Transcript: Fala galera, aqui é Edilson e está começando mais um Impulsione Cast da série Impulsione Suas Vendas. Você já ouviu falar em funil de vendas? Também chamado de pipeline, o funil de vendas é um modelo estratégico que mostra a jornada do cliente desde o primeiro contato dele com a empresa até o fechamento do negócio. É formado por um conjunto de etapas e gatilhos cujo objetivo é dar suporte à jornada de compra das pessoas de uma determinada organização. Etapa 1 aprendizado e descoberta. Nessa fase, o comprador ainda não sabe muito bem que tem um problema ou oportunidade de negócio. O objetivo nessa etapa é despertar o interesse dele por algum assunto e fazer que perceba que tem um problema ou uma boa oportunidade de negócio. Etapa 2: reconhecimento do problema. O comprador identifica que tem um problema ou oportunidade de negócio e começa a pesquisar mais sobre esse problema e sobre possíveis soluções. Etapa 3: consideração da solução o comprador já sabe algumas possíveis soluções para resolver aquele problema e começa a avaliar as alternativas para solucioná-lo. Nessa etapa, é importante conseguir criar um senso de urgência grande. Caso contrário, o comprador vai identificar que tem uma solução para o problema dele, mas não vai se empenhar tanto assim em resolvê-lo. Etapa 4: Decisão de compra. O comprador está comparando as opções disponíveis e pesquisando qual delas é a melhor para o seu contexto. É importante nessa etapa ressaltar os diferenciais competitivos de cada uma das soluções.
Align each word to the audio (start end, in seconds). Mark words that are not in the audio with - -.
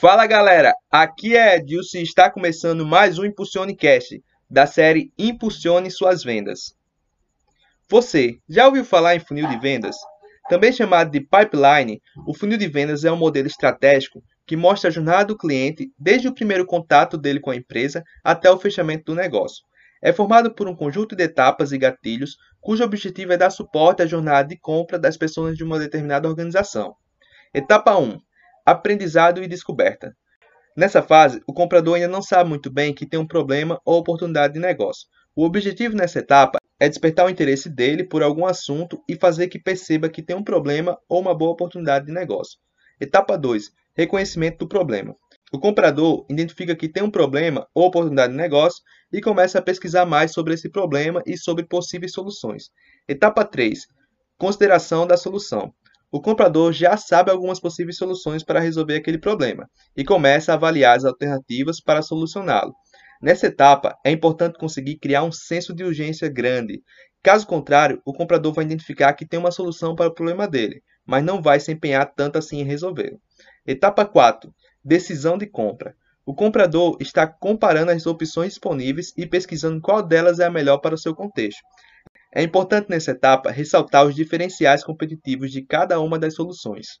Fala 0.00 0.26
galera, 0.26 0.74
aqui 0.90 1.36
é 1.36 1.56
Edilson 1.56 1.98
e 1.98 2.02
está 2.02 2.28
começando 2.28 2.84
mais 2.84 3.18
um 3.18 3.24
Impulsione 3.24 3.76
Cast 3.76 4.20
da 4.50 4.66
série 4.66 5.12
Impulsione 5.16 5.92
Suas 5.92 6.24
Vendas. 6.24 6.74
Você 7.88 8.38
já 8.48 8.66
ouviu 8.66 8.84
falar 8.84 9.14
em 9.14 9.20
funil 9.20 9.46
de 9.48 9.56
vendas? 9.60 9.94
Também 10.48 10.72
chamado 10.72 11.10
de 11.10 11.20
pipeline, 11.20 12.02
o 12.26 12.34
funil 12.34 12.58
de 12.58 12.66
vendas 12.66 13.04
é 13.04 13.12
um 13.12 13.16
modelo 13.16 13.46
estratégico 13.46 14.20
que 14.44 14.56
mostra 14.56 14.88
a 14.88 14.92
jornada 14.92 15.26
do 15.26 15.38
cliente 15.38 15.92
desde 15.96 16.26
o 16.26 16.34
primeiro 16.34 16.66
contato 16.66 17.16
dele 17.16 17.38
com 17.38 17.50
a 17.50 17.56
empresa 17.56 18.02
até 18.24 18.50
o 18.50 18.58
fechamento 18.58 19.04
do 19.04 19.14
negócio. 19.14 19.62
É 20.02 20.12
formado 20.12 20.52
por 20.52 20.66
um 20.66 20.74
conjunto 20.74 21.14
de 21.14 21.22
etapas 21.22 21.70
e 21.70 21.78
gatilhos 21.78 22.36
cujo 22.60 22.82
objetivo 22.82 23.34
é 23.34 23.36
dar 23.36 23.50
suporte 23.50 24.02
à 24.02 24.06
jornada 24.06 24.48
de 24.48 24.58
compra 24.58 24.98
das 24.98 25.16
pessoas 25.16 25.56
de 25.56 25.62
uma 25.62 25.78
determinada 25.78 26.28
organização. 26.28 26.96
Etapa 27.54 27.96
1 27.96 28.18
aprendizado 28.64 29.42
e 29.42 29.48
descoberta. 29.48 30.16
Nessa 30.76 31.02
fase, 31.02 31.42
o 31.46 31.52
comprador 31.52 31.96
ainda 31.96 32.08
não 32.08 32.22
sabe 32.22 32.48
muito 32.48 32.70
bem 32.70 32.94
que 32.94 33.06
tem 33.06 33.20
um 33.20 33.26
problema 33.26 33.80
ou 33.84 33.98
oportunidade 33.98 34.54
de 34.54 34.60
negócio. 34.60 35.06
O 35.36 35.44
objetivo 35.44 35.94
nessa 35.94 36.18
etapa 36.18 36.58
é 36.80 36.88
despertar 36.88 37.26
o 37.26 37.30
interesse 37.30 37.68
dele 37.68 38.04
por 38.04 38.22
algum 38.22 38.46
assunto 38.46 39.02
e 39.08 39.14
fazer 39.16 39.48
que 39.48 39.58
perceba 39.58 40.08
que 40.08 40.22
tem 40.22 40.34
um 40.34 40.42
problema 40.42 40.98
ou 41.08 41.20
uma 41.20 41.34
boa 41.34 41.52
oportunidade 41.52 42.06
de 42.06 42.12
negócio. 42.12 42.58
Etapa 43.00 43.36
2: 43.36 43.70
reconhecimento 43.94 44.58
do 44.58 44.68
problema. 44.68 45.14
O 45.52 45.58
comprador 45.58 46.24
identifica 46.30 46.74
que 46.74 46.88
tem 46.88 47.02
um 47.02 47.10
problema 47.10 47.68
ou 47.74 47.86
oportunidade 47.86 48.32
de 48.32 48.38
negócio 48.38 48.82
e 49.12 49.20
começa 49.20 49.58
a 49.58 49.62
pesquisar 49.62 50.06
mais 50.06 50.32
sobre 50.32 50.54
esse 50.54 50.70
problema 50.70 51.22
e 51.26 51.36
sobre 51.36 51.66
possíveis 51.66 52.12
soluções. 52.12 52.70
Etapa 53.06 53.44
3: 53.44 53.86
consideração 54.38 55.06
da 55.06 55.18
solução 55.18 55.74
o 56.12 56.20
comprador 56.20 56.74
já 56.74 56.94
sabe 56.94 57.30
algumas 57.30 57.58
possíveis 57.58 57.96
soluções 57.96 58.44
para 58.44 58.60
resolver 58.60 58.96
aquele 58.96 59.18
problema 59.18 59.66
e 59.96 60.04
começa 60.04 60.52
a 60.52 60.56
avaliar 60.56 60.94
as 60.94 61.06
alternativas 61.06 61.80
para 61.80 62.02
solucioná-lo. 62.02 62.74
Nessa 63.22 63.46
etapa, 63.46 63.96
é 64.04 64.10
importante 64.10 64.58
conseguir 64.58 64.98
criar 64.98 65.22
um 65.22 65.32
senso 65.32 65.74
de 65.74 65.82
urgência 65.82 66.28
grande. 66.28 66.82
Caso 67.22 67.46
contrário, 67.46 68.02
o 68.04 68.12
comprador 68.12 68.52
vai 68.52 68.64
identificar 68.64 69.14
que 69.14 69.26
tem 69.26 69.40
uma 69.40 69.50
solução 69.50 69.94
para 69.94 70.08
o 70.10 70.14
problema 70.14 70.46
dele, 70.46 70.82
mas 71.06 71.24
não 71.24 71.40
vai 71.40 71.58
se 71.58 71.72
empenhar 71.72 72.12
tanto 72.14 72.36
assim 72.36 72.60
em 72.60 72.64
resolvê-lo. 72.64 73.18
Etapa 73.66 74.04
4: 74.04 74.52
Decisão 74.84 75.38
de 75.38 75.46
compra. 75.46 75.94
O 76.26 76.34
comprador 76.34 76.98
está 77.00 77.26
comparando 77.26 77.90
as 77.90 78.06
opções 78.06 78.50
disponíveis 78.50 79.12
e 79.16 79.26
pesquisando 79.26 79.80
qual 79.80 80.02
delas 80.02 80.40
é 80.40 80.44
a 80.44 80.50
melhor 80.50 80.78
para 80.78 80.94
o 80.94 80.98
seu 80.98 81.14
contexto. 81.14 81.62
É 82.34 82.42
importante 82.42 82.90
nessa 82.90 83.12
etapa 83.12 83.50
ressaltar 83.50 84.04
os 84.06 84.14
diferenciais 84.14 84.84
competitivos 84.84 85.50
de 85.50 85.62
cada 85.64 85.98
uma 86.00 86.18
das 86.18 86.34
soluções. 86.34 86.98